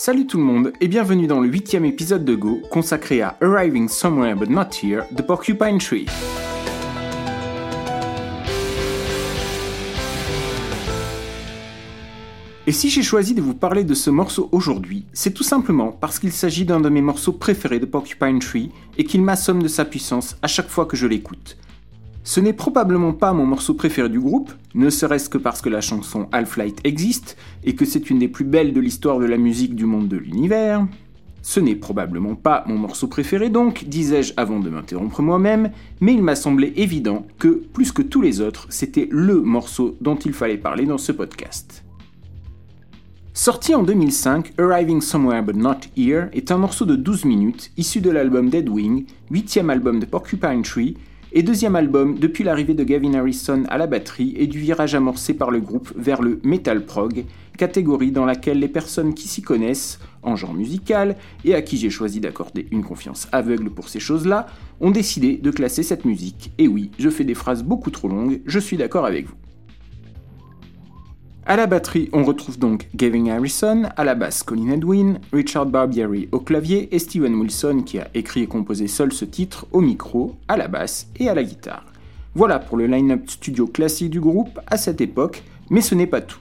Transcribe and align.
Salut 0.00 0.28
tout 0.28 0.38
le 0.38 0.44
monde 0.44 0.72
et 0.80 0.86
bienvenue 0.86 1.26
dans 1.26 1.40
le 1.40 1.48
huitième 1.48 1.84
épisode 1.84 2.24
de 2.24 2.36
Go 2.36 2.62
consacré 2.70 3.20
à 3.20 3.36
Arriving 3.40 3.88
Somewhere 3.88 4.36
But 4.36 4.48
Not 4.48 4.70
Here 4.80 5.02
de 5.10 5.22
Porcupine 5.22 5.78
Tree. 5.78 6.06
Et 12.68 12.70
si 12.70 12.90
j'ai 12.90 13.02
choisi 13.02 13.34
de 13.34 13.42
vous 13.42 13.54
parler 13.54 13.82
de 13.82 13.94
ce 13.94 14.10
morceau 14.10 14.48
aujourd'hui, 14.52 15.04
c'est 15.12 15.34
tout 15.34 15.42
simplement 15.42 15.90
parce 15.90 16.20
qu'il 16.20 16.30
s'agit 16.30 16.64
d'un 16.64 16.78
de 16.78 16.88
mes 16.88 17.02
morceaux 17.02 17.32
préférés 17.32 17.80
de 17.80 17.86
Porcupine 17.86 18.38
Tree 18.38 18.70
et 18.98 19.04
qu'il 19.04 19.22
m'assomme 19.22 19.64
de 19.64 19.68
sa 19.68 19.84
puissance 19.84 20.36
à 20.42 20.46
chaque 20.46 20.68
fois 20.68 20.86
que 20.86 20.96
je 20.96 21.08
l'écoute. 21.08 21.56
Ce 22.28 22.40
n'est 22.40 22.52
probablement 22.52 23.14
pas 23.14 23.32
mon 23.32 23.46
morceau 23.46 23.72
préféré 23.72 24.10
du 24.10 24.20
groupe, 24.20 24.52
ne 24.74 24.90
serait-ce 24.90 25.30
que 25.30 25.38
parce 25.38 25.62
que 25.62 25.70
la 25.70 25.80
chanson 25.80 26.28
Half-Light 26.30 26.78
existe 26.84 27.38
et 27.64 27.74
que 27.74 27.86
c'est 27.86 28.10
une 28.10 28.18
des 28.18 28.28
plus 28.28 28.44
belles 28.44 28.74
de 28.74 28.80
l'histoire 28.80 29.18
de 29.18 29.24
la 29.24 29.38
musique 29.38 29.74
du 29.74 29.86
monde 29.86 30.08
de 30.08 30.18
l'univers. 30.18 30.86
Ce 31.40 31.58
n'est 31.58 31.74
probablement 31.74 32.34
pas 32.34 32.64
mon 32.66 32.76
morceau 32.76 33.06
préféré 33.06 33.48
donc, 33.48 33.84
disais-je 33.86 34.34
avant 34.36 34.60
de 34.60 34.68
m'interrompre 34.68 35.22
moi-même, 35.22 35.70
mais 36.02 36.12
il 36.12 36.22
m'a 36.22 36.36
semblé 36.36 36.74
évident 36.76 37.26
que, 37.38 37.48
plus 37.48 37.92
que 37.92 38.02
tous 38.02 38.20
les 38.20 38.42
autres, 38.42 38.66
c'était 38.68 39.08
LE 39.10 39.40
morceau 39.40 39.96
dont 40.02 40.16
il 40.16 40.34
fallait 40.34 40.58
parler 40.58 40.84
dans 40.84 40.98
ce 40.98 41.12
podcast. 41.12 41.82
Sorti 43.32 43.74
en 43.74 43.82
2005, 43.82 44.52
Arriving 44.58 45.00
Somewhere 45.00 45.42
But 45.42 45.56
Not 45.56 45.80
Here 45.96 46.26
est 46.34 46.50
un 46.50 46.58
morceau 46.58 46.84
de 46.84 46.94
12 46.94 47.24
minutes 47.24 47.70
issu 47.78 48.02
de 48.02 48.10
l'album 48.10 48.50
Dead 48.50 48.68
Wing, 48.68 49.06
huitième 49.30 49.70
album 49.70 49.98
de 49.98 50.04
Porcupine 50.04 50.60
Tree, 50.60 50.94
et 51.32 51.42
deuxième 51.42 51.76
album 51.76 52.18
depuis 52.18 52.42
l'arrivée 52.42 52.74
de 52.74 52.84
Gavin 52.84 53.12
Harrison 53.12 53.64
à 53.68 53.76
la 53.76 53.86
batterie 53.86 54.34
et 54.36 54.46
du 54.46 54.58
virage 54.58 54.94
amorcé 54.94 55.34
par 55.34 55.50
le 55.50 55.60
groupe 55.60 55.92
vers 55.94 56.22
le 56.22 56.40
metal 56.42 56.86
prog, 56.86 57.24
catégorie 57.58 58.12
dans 58.12 58.24
laquelle 58.24 58.58
les 58.58 58.68
personnes 58.68 59.12
qui 59.12 59.28
s'y 59.28 59.42
connaissent 59.42 59.98
en 60.22 60.36
genre 60.36 60.54
musical 60.54 61.16
et 61.44 61.54
à 61.54 61.60
qui 61.60 61.76
j'ai 61.76 61.90
choisi 61.90 62.20
d'accorder 62.20 62.66
une 62.70 62.82
confiance 62.82 63.28
aveugle 63.30 63.68
pour 63.68 63.88
ces 63.88 64.00
choses-là 64.00 64.46
ont 64.80 64.90
décidé 64.90 65.36
de 65.36 65.50
classer 65.50 65.82
cette 65.82 66.06
musique. 66.06 66.52
Et 66.56 66.66
oui, 66.66 66.90
je 66.98 67.10
fais 67.10 67.24
des 67.24 67.34
phrases 67.34 67.62
beaucoup 67.62 67.90
trop 67.90 68.08
longues, 68.08 68.40
je 68.46 68.58
suis 68.58 68.78
d'accord 68.78 69.04
avec 69.04 69.26
vous. 69.26 69.34
À 71.50 71.56
la 71.56 71.66
batterie, 71.66 72.10
on 72.12 72.24
retrouve 72.24 72.58
donc 72.58 72.88
Gavin 72.94 73.26
Harrison, 73.28 73.84
à 73.96 74.04
la 74.04 74.14
basse 74.14 74.42
Colin 74.42 74.70
Edwin, 74.70 75.18
Richard 75.32 75.64
Barbieri 75.64 76.28
au 76.30 76.40
clavier 76.40 76.94
et 76.94 76.98
Steven 76.98 77.34
Wilson 77.36 77.84
qui 77.86 77.98
a 77.98 78.08
écrit 78.12 78.42
et 78.42 78.46
composé 78.46 78.86
seul 78.86 79.14
ce 79.14 79.24
titre 79.24 79.66
au 79.72 79.80
micro, 79.80 80.36
à 80.46 80.58
la 80.58 80.68
basse 80.68 81.06
et 81.18 81.30
à 81.30 81.34
la 81.34 81.42
guitare. 81.42 81.86
Voilà 82.34 82.58
pour 82.58 82.76
le 82.76 82.86
line-up 82.86 83.30
studio 83.30 83.66
classique 83.66 84.10
du 84.10 84.20
groupe 84.20 84.60
à 84.66 84.76
cette 84.76 85.00
époque, 85.00 85.42
mais 85.70 85.80
ce 85.80 85.94
n'est 85.94 86.06
pas 86.06 86.20
tout. 86.20 86.38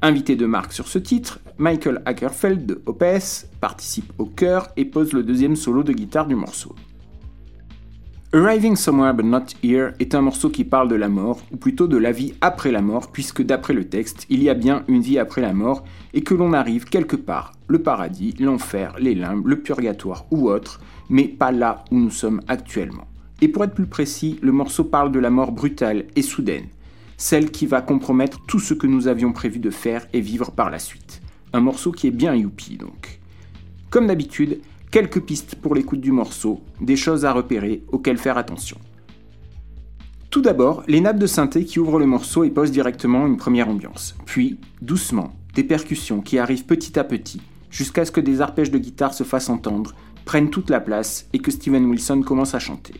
Invité 0.00 0.36
de 0.36 0.46
marque 0.46 0.72
sur 0.72 0.88
ce 0.88 0.98
titre, 0.98 1.38
Michael 1.58 2.00
Ackerfeld 2.06 2.64
de 2.64 2.80
OPS 2.86 3.48
participe 3.60 4.10
au 4.16 4.24
chœur 4.24 4.70
et 4.78 4.86
pose 4.86 5.12
le 5.12 5.22
deuxième 5.22 5.56
solo 5.56 5.82
de 5.82 5.92
guitare 5.92 6.28
du 6.28 6.34
morceau. 6.34 6.74
Arriving 8.36 8.76
Somewhere 8.76 9.14
But 9.14 9.24
Not 9.24 9.46
Here 9.62 9.94
est 9.98 10.14
un 10.14 10.20
morceau 10.20 10.50
qui 10.50 10.64
parle 10.64 10.88
de 10.90 10.94
la 10.94 11.08
mort, 11.08 11.40
ou 11.52 11.56
plutôt 11.56 11.86
de 11.86 11.96
la 11.96 12.12
vie 12.12 12.34
après 12.42 12.70
la 12.70 12.82
mort, 12.82 13.10
puisque 13.10 13.40
d'après 13.40 13.72
le 13.72 13.88
texte, 13.88 14.26
il 14.28 14.42
y 14.42 14.50
a 14.50 14.54
bien 14.54 14.84
une 14.88 15.00
vie 15.00 15.18
après 15.18 15.40
la 15.40 15.54
mort, 15.54 15.84
et 16.12 16.20
que 16.20 16.34
l'on 16.34 16.52
arrive 16.52 16.84
quelque 16.84 17.16
part, 17.16 17.52
le 17.66 17.78
paradis, 17.78 18.34
l'enfer, 18.38 18.94
les 18.98 19.14
limbes, 19.14 19.46
le 19.46 19.60
purgatoire 19.60 20.26
ou 20.30 20.50
autre, 20.50 20.82
mais 21.08 21.28
pas 21.28 21.50
là 21.50 21.82
où 21.90 21.96
nous 21.98 22.10
sommes 22.10 22.42
actuellement. 22.46 23.06
Et 23.40 23.48
pour 23.48 23.64
être 23.64 23.74
plus 23.74 23.86
précis, 23.86 24.38
le 24.42 24.52
morceau 24.52 24.84
parle 24.84 25.12
de 25.12 25.18
la 25.18 25.30
mort 25.30 25.52
brutale 25.52 26.04
et 26.14 26.20
soudaine, 26.20 26.66
celle 27.16 27.50
qui 27.50 27.64
va 27.64 27.80
compromettre 27.80 28.44
tout 28.46 28.60
ce 28.60 28.74
que 28.74 28.86
nous 28.86 29.08
avions 29.08 29.32
prévu 29.32 29.60
de 29.60 29.70
faire 29.70 30.06
et 30.12 30.20
vivre 30.20 30.50
par 30.50 30.68
la 30.68 30.78
suite. 30.78 31.22
Un 31.54 31.60
morceau 31.60 31.90
qui 31.90 32.06
est 32.06 32.10
bien 32.10 32.34
youpi 32.34 32.76
donc. 32.76 33.18
Comme 33.88 34.08
d'habitude, 34.08 34.60
quelques 34.90 35.20
pistes 35.20 35.56
pour 35.56 35.74
l'écoute 35.74 36.00
du 36.00 36.12
morceau, 36.12 36.60
des 36.80 36.96
choses 36.96 37.24
à 37.24 37.32
repérer 37.32 37.82
auxquelles 37.88 38.18
faire 38.18 38.38
attention. 38.38 38.78
Tout 40.30 40.42
d'abord, 40.42 40.82
les 40.86 41.00
nappes 41.00 41.18
de 41.18 41.26
synthé 41.26 41.64
qui 41.64 41.78
ouvrent 41.78 41.98
le 41.98 42.06
morceau 42.06 42.44
et 42.44 42.50
posent 42.50 42.70
directement 42.70 43.26
une 43.26 43.36
première 43.36 43.68
ambiance. 43.68 44.14
Puis, 44.26 44.58
doucement, 44.82 45.32
des 45.54 45.64
percussions 45.64 46.20
qui 46.20 46.38
arrivent 46.38 46.66
petit 46.66 46.98
à 46.98 47.04
petit, 47.04 47.40
jusqu'à 47.70 48.04
ce 48.04 48.12
que 48.12 48.20
des 48.20 48.40
arpèges 48.40 48.70
de 48.70 48.78
guitare 48.78 49.14
se 49.14 49.24
fassent 49.24 49.48
entendre, 49.48 49.94
prennent 50.24 50.50
toute 50.50 50.70
la 50.70 50.80
place 50.80 51.28
et 51.32 51.38
que 51.38 51.50
Steven 51.50 51.86
Wilson 51.86 52.22
commence 52.22 52.54
à 52.54 52.58
chanter. 52.58 52.94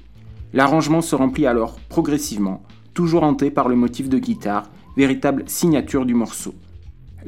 L'arrangement 0.54 1.02
se 1.02 1.14
remplit 1.14 1.46
alors 1.46 1.78
progressivement, 1.88 2.62
toujours 2.94 3.24
hanté 3.24 3.50
par 3.50 3.68
le 3.68 3.76
motif 3.76 4.08
de 4.08 4.18
guitare, 4.18 4.70
véritable 4.96 5.44
signature 5.46 6.06
du 6.06 6.14
morceau. 6.14 6.54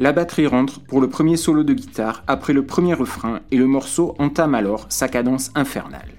La 0.00 0.12
batterie 0.12 0.46
rentre 0.46 0.78
pour 0.78 1.00
le 1.00 1.08
premier 1.08 1.36
solo 1.36 1.64
de 1.64 1.74
guitare 1.74 2.22
après 2.28 2.52
le 2.52 2.64
premier 2.64 2.94
refrain 2.94 3.40
et 3.50 3.56
le 3.56 3.66
morceau 3.66 4.14
entame 4.20 4.54
alors 4.54 4.86
sa 4.90 5.08
cadence 5.08 5.50
infernale. 5.56 6.12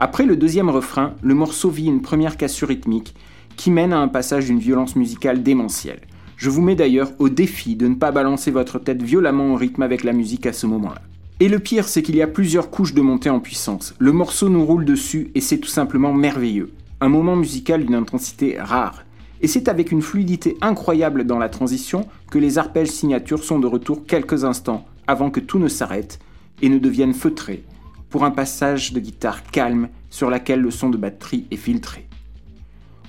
Après 0.00 0.26
le 0.26 0.36
deuxième 0.36 0.68
refrain, 0.68 1.14
le 1.22 1.34
morceau 1.34 1.70
vit 1.70 1.86
une 1.86 2.02
première 2.02 2.36
cassure 2.36 2.66
rythmique 2.66 3.14
qui 3.56 3.70
mène 3.70 3.92
à 3.92 4.00
un 4.00 4.08
passage 4.08 4.46
d'une 4.46 4.58
violence 4.58 4.96
musicale 4.96 5.44
démentielle. 5.44 6.00
Je 6.36 6.50
vous 6.50 6.60
mets 6.60 6.74
d'ailleurs 6.74 7.12
au 7.20 7.28
défi 7.28 7.76
de 7.76 7.86
ne 7.86 7.94
pas 7.94 8.10
balancer 8.10 8.50
votre 8.50 8.80
tête 8.80 9.00
violemment 9.00 9.52
au 9.52 9.56
rythme 9.56 9.82
avec 9.82 10.02
la 10.02 10.12
musique 10.12 10.46
à 10.46 10.52
ce 10.52 10.66
moment-là. 10.66 11.02
Et 11.38 11.48
le 11.48 11.60
pire, 11.60 11.86
c'est 11.86 12.02
qu'il 12.02 12.16
y 12.16 12.22
a 12.22 12.26
plusieurs 12.26 12.68
couches 12.68 12.94
de 12.94 13.00
montée 13.00 13.30
en 13.30 13.38
puissance. 13.38 13.94
Le 14.00 14.10
morceau 14.10 14.48
nous 14.48 14.64
roule 14.64 14.84
dessus 14.84 15.30
et 15.36 15.40
c'est 15.40 15.58
tout 15.58 15.68
simplement 15.68 16.12
merveilleux. 16.12 16.72
Un 17.00 17.08
moment 17.08 17.36
musical 17.36 17.84
d'une 17.84 17.94
intensité 17.94 18.58
rare. 18.58 19.04
Et 19.40 19.48
c'est 19.48 19.68
avec 19.68 19.90
une 19.90 20.02
fluidité 20.02 20.56
incroyable 20.60 21.24
dans 21.24 21.38
la 21.38 21.48
transition 21.48 22.06
que 22.30 22.38
les 22.38 22.58
arpèges 22.58 22.88
signatures 22.88 23.42
sont 23.42 23.58
de 23.58 23.66
retour 23.66 24.04
quelques 24.06 24.44
instants 24.44 24.84
avant 25.06 25.30
que 25.30 25.40
tout 25.40 25.58
ne 25.58 25.68
s'arrête 25.68 26.18
et 26.62 26.68
ne 26.68 26.78
devienne 26.78 27.14
feutré 27.14 27.64
pour 28.10 28.24
un 28.24 28.30
passage 28.30 28.92
de 28.92 29.00
guitare 29.00 29.44
calme 29.44 29.88
sur 30.10 30.30
laquelle 30.30 30.60
le 30.60 30.70
son 30.70 30.90
de 30.90 30.98
batterie 30.98 31.46
est 31.50 31.56
filtré. 31.56 32.06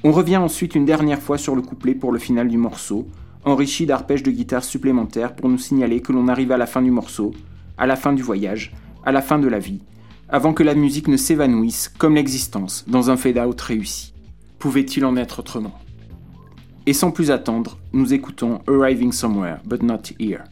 On 0.03 0.11
revient 0.11 0.37
ensuite 0.37 0.75
une 0.75 0.85
dernière 0.85 1.21
fois 1.21 1.37
sur 1.37 1.55
le 1.55 1.61
couplet 1.61 1.95
pour 1.95 2.11
le 2.11 2.19
final 2.19 2.47
du 2.47 2.57
morceau, 2.57 3.07
enrichi 3.43 3.85
d'arpèges 3.85 4.23
de 4.23 4.31
guitare 4.31 4.63
supplémentaires 4.63 5.35
pour 5.35 5.49
nous 5.49 5.57
signaler 5.57 6.01
que 6.01 6.13
l'on 6.13 6.27
arrive 6.27 6.51
à 6.51 6.57
la 6.57 6.65
fin 6.65 6.81
du 6.81 6.91
morceau, 6.91 7.33
à 7.77 7.87
la 7.87 7.95
fin 7.95 8.13
du 8.13 8.23
voyage, 8.23 8.73
à 9.05 9.11
la 9.11 9.21
fin 9.21 9.39
de 9.39 9.47
la 9.47 9.59
vie, 9.59 9.81
avant 10.29 10.53
que 10.53 10.63
la 10.63 10.75
musique 10.75 11.07
ne 11.07 11.17
s'évanouisse 11.17 11.91
comme 11.97 12.15
l'existence 12.15 12.85
dans 12.87 13.09
un 13.09 13.17
fade-out 13.17 13.59
réussi. 13.59 14.13
Pouvait-il 14.59 15.03
en 15.05 15.17
être 15.17 15.39
autrement? 15.39 15.73
Et 16.85 16.93
sans 16.93 17.11
plus 17.11 17.31
attendre, 17.31 17.77
nous 17.93 18.13
écoutons 18.13 18.61
Arriving 18.67 19.11
Somewhere 19.11 19.57
But 19.65 19.83
Not 19.83 20.01
Here. 20.19 20.43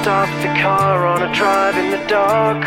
Stop 0.00 0.30
the 0.40 0.60
car 0.62 1.06
on 1.06 1.22
a 1.22 1.30
drive 1.34 1.76
in 1.76 1.90
the 1.90 2.02
dark. 2.06 2.62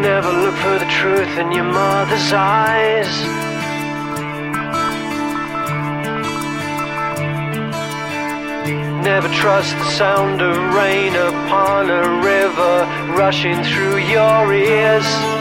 Never 0.00 0.30
look 0.42 0.54
for 0.54 0.78
the 0.78 0.88
truth 0.98 1.36
in 1.36 1.50
your 1.50 1.64
mother's 1.64 2.32
eyes. 2.32 3.12
Never 9.02 9.28
trust 9.34 9.76
the 9.78 9.90
sound 9.90 10.42
of 10.42 10.56
rain 10.76 11.16
upon 11.16 11.90
a 11.90 12.22
river 12.22 12.86
rushing 13.18 13.64
through 13.64 13.98
your 13.98 14.54
ears. 14.54 15.37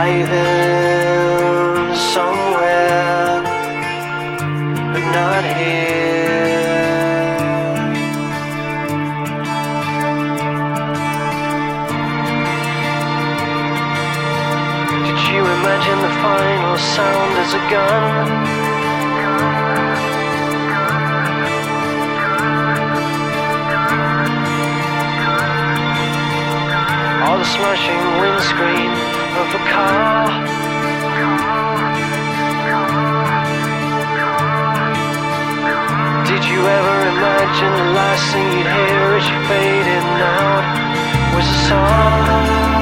Arriving 0.00 1.94
somewhere, 1.94 3.42
but 4.92 5.04
not 5.12 5.44
here. 5.44 6.40
Did 15.04 15.20
you 15.28 15.42
imagine 15.44 15.98
the 16.00 16.12
final 16.24 16.76
sound 16.78 17.32
as 17.44 17.52
a 17.52 17.62
gun? 17.68 18.26
Or 27.28 27.36
the 27.36 27.44
smashing 27.44 28.02
windscreen 28.22 29.09
a 29.54 29.58
car? 29.70 30.26
Did 36.26 36.44
you 36.44 36.60
ever 36.60 36.96
imagine 37.14 37.72
the 37.82 37.88
last 37.98 38.32
thing 38.32 38.46
you'd 38.52 38.70
hear 38.78 39.06
as 39.18 39.26
you 39.28 39.38
faded 39.48 40.06
out 40.22 41.34
was 41.34 41.46
a 41.46 41.58
song? 41.68 42.79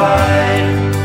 Bye. 0.00 0.99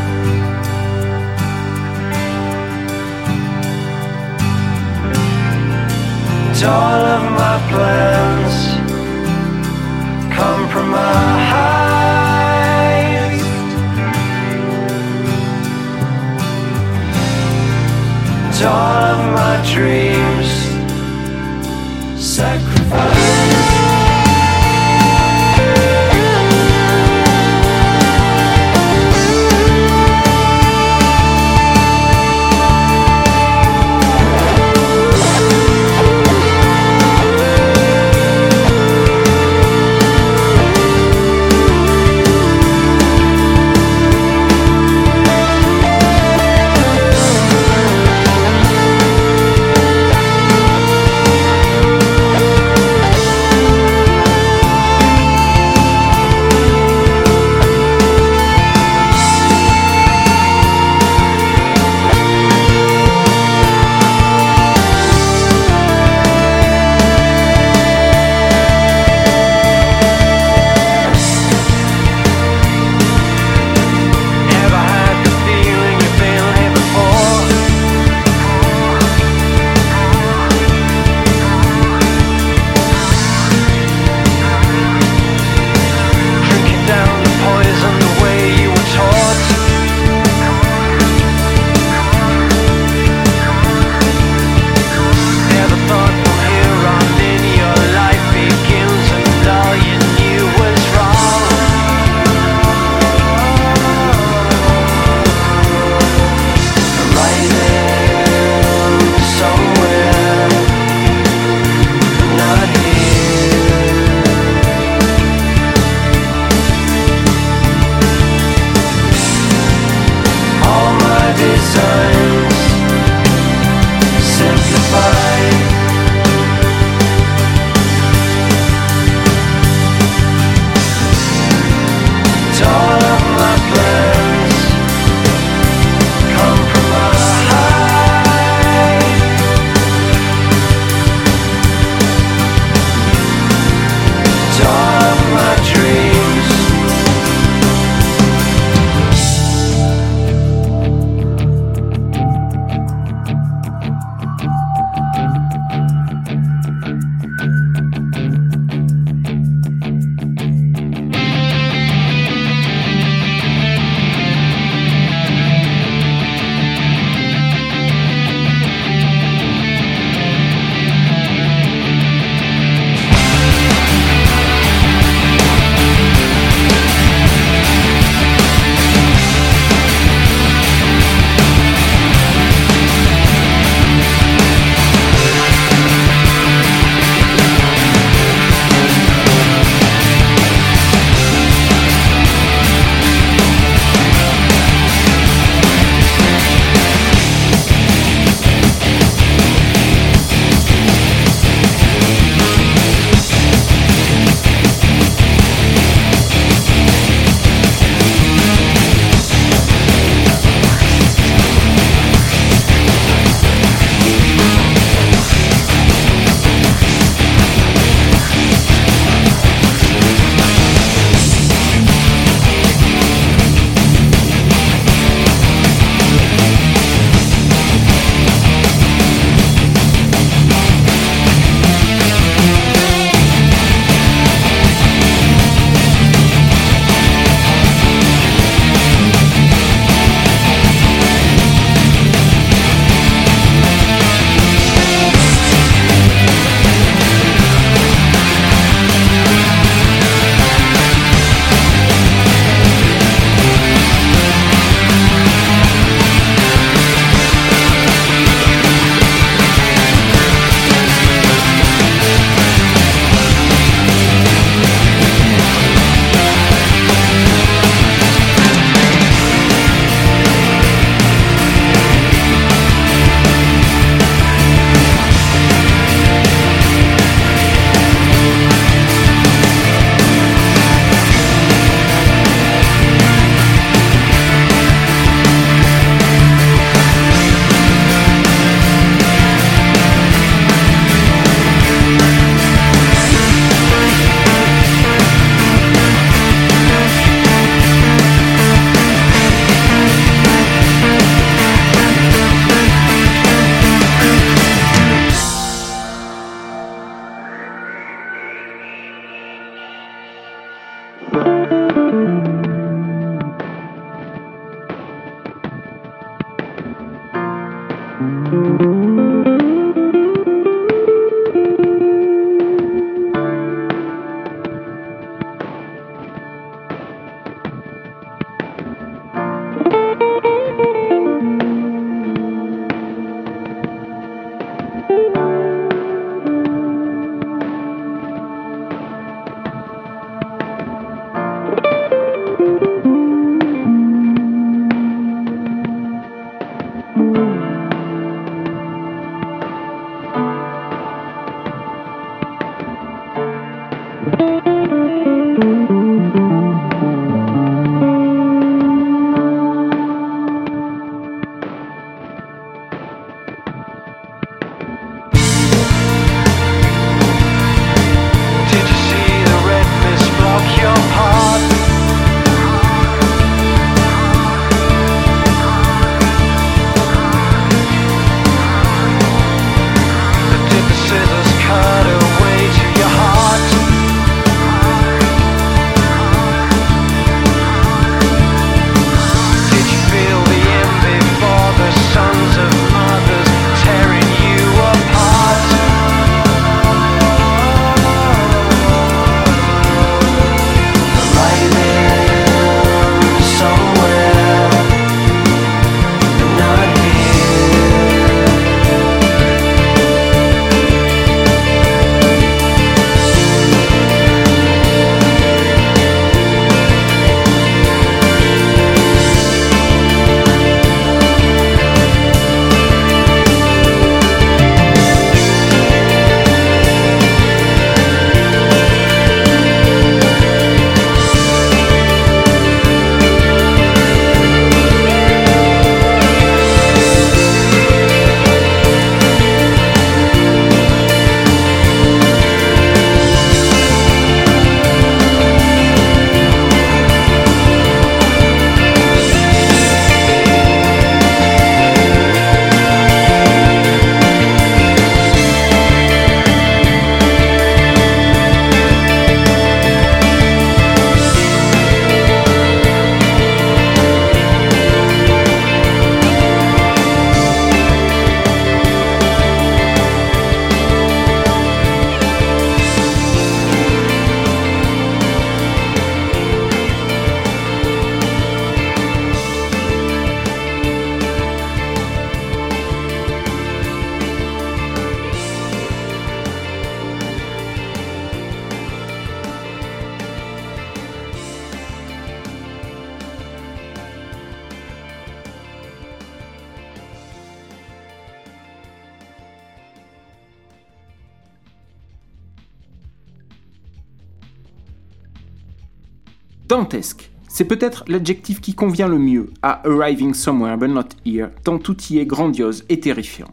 Dantesque. 506.55 507.11
C'est 507.27 507.43
peut-être 507.43 507.83
l'adjectif 507.89 508.39
qui 508.39 508.53
convient 508.53 508.87
le 508.87 508.97
mieux 508.97 509.29
à 509.41 509.61
Arriving 509.67 510.13
Somewhere 510.13 510.55
But 510.55 510.69
Not 510.69 510.87
Here, 511.05 511.27
tant 511.43 511.57
tout 511.57 511.75
y 511.89 511.97
est 511.97 512.05
grandiose 512.05 512.63
et 512.69 512.79
terrifiant. 512.79 513.27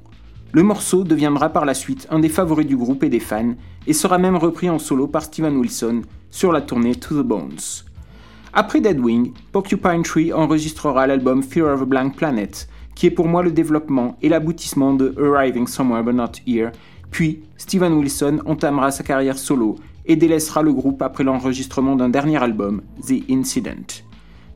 Le 0.50 0.64
morceau 0.64 1.04
deviendra 1.04 1.50
par 1.50 1.64
la 1.64 1.74
suite 1.74 2.08
un 2.10 2.18
des 2.18 2.28
favoris 2.28 2.66
du 2.66 2.76
groupe 2.76 3.04
et 3.04 3.08
des 3.08 3.20
fans, 3.20 3.54
et 3.86 3.92
sera 3.92 4.18
même 4.18 4.34
repris 4.34 4.68
en 4.68 4.80
solo 4.80 5.06
par 5.06 5.22
Steven 5.22 5.56
Wilson 5.56 6.02
sur 6.32 6.50
la 6.50 6.62
tournée 6.62 6.96
To 6.96 7.22
the 7.22 7.24
Bones. 7.24 7.84
Après 8.52 8.80
Deadwing, 8.80 9.32
Porcupine 9.52 10.02
Tree 10.02 10.32
enregistrera 10.32 11.06
l'album 11.06 11.44
Fear 11.44 11.72
of 11.72 11.82
a 11.82 11.84
Blank 11.84 12.16
Planet, 12.16 12.68
qui 12.96 13.06
est 13.06 13.12
pour 13.12 13.28
moi 13.28 13.44
le 13.44 13.52
développement 13.52 14.16
et 14.20 14.30
l'aboutissement 14.30 14.94
de 14.94 15.14
Arriving 15.16 15.68
Somewhere 15.68 16.02
But 16.02 16.16
Not 16.16 16.32
Here, 16.44 16.72
puis 17.12 17.44
Steven 17.56 17.92
Wilson 17.92 18.40
entamera 18.46 18.90
sa 18.90 19.04
carrière 19.04 19.38
solo 19.38 19.76
et 20.06 20.16
délaissera 20.16 20.62
le 20.62 20.72
groupe 20.72 21.02
après 21.02 21.24
l'enregistrement 21.24 21.96
d'un 21.96 22.08
dernier 22.08 22.42
album, 22.42 22.82
The 23.06 23.30
Incident. 23.30 24.02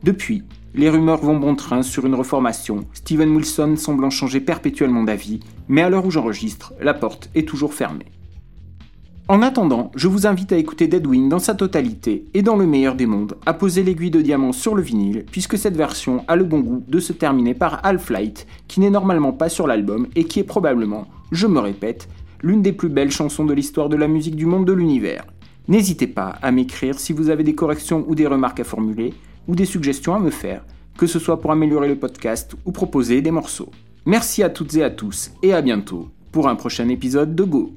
Depuis, 0.03 0.43
les 0.75 0.89
rumeurs 0.89 1.21
vont 1.21 1.37
bon 1.37 1.55
train 1.55 1.81
sur 1.81 2.05
une 2.05 2.15
reformation, 2.15 2.85
Steven 2.93 3.35
Wilson 3.35 3.75
semblant 3.77 4.09
changer 4.09 4.41
perpétuellement 4.41 5.03
d'avis, 5.03 5.39
mais 5.67 5.81
à 5.81 5.89
l'heure 5.89 6.05
où 6.05 6.11
j'enregistre, 6.11 6.73
la 6.79 6.93
porte 6.93 7.29
est 7.33 7.47
toujours 7.47 7.73
fermée. 7.73 8.05
En 9.29 9.41
attendant, 9.41 9.91
je 9.95 10.07
vous 10.07 10.25
invite 10.25 10.53
à 10.53 10.57
écouter 10.57 10.87
Deadwing 10.87 11.27
dans 11.27 11.39
sa 11.39 11.53
totalité 11.53 12.25
et 12.33 12.41
dans 12.41 12.55
le 12.55 12.65
meilleur 12.65 12.95
des 12.95 13.07
mondes, 13.07 13.35
à 13.45 13.53
poser 13.53 13.83
l'aiguille 13.83 14.11
de 14.11 14.21
diamant 14.21 14.53
sur 14.53 14.73
le 14.73 14.81
vinyle, 14.81 15.25
puisque 15.29 15.57
cette 15.57 15.75
version 15.75 16.23
a 16.29 16.37
le 16.37 16.45
bon 16.45 16.59
goût 16.59 16.83
de 16.87 16.99
se 16.99 17.11
terminer 17.11 17.53
par 17.53 17.85
Half-Light, 17.85 18.47
qui 18.69 18.79
n'est 18.79 18.89
normalement 18.89 19.33
pas 19.33 19.49
sur 19.49 19.67
l'album 19.67 20.07
et 20.15 20.23
qui 20.23 20.39
est 20.39 20.45
probablement, 20.45 21.07
je 21.33 21.45
me 21.45 21.59
répète, 21.59 22.07
l'une 22.41 22.61
des 22.61 22.71
plus 22.71 22.87
belles 22.87 23.11
chansons 23.11 23.43
de 23.43 23.53
l'histoire 23.53 23.89
de 23.89 23.97
la 23.97 24.07
musique 24.07 24.37
du 24.37 24.45
monde 24.45 24.65
de 24.65 24.73
l'univers. 24.73 25.25
N'hésitez 25.67 26.07
pas 26.07 26.37
à 26.41 26.51
m'écrire 26.51 26.99
si 26.99 27.11
vous 27.11 27.29
avez 27.29 27.43
des 27.43 27.55
corrections 27.55 28.05
ou 28.07 28.15
des 28.15 28.27
remarques 28.27 28.59
à 28.59 28.63
formuler, 28.63 29.13
ou 29.47 29.55
des 29.55 29.65
suggestions 29.65 30.15
à 30.15 30.19
me 30.19 30.29
faire, 30.29 30.63
que 30.97 31.07
ce 31.07 31.19
soit 31.19 31.41
pour 31.41 31.51
améliorer 31.51 31.87
le 31.87 31.97
podcast 31.97 32.55
ou 32.65 32.71
proposer 32.71 33.21
des 33.21 33.31
morceaux. 33.31 33.71
Merci 34.05 34.43
à 34.43 34.49
toutes 34.49 34.75
et 34.75 34.83
à 34.83 34.89
tous, 34.89 35.31
et 35.43 35.53
à 35.53 35.61
bientôt 35.61 36.09
pour 36.31 36.47
un 36.47 36.55
prochain 36.55 36.87
épisode 36.89 37.35
de 37.35 37.43
Go. 37.43 37.73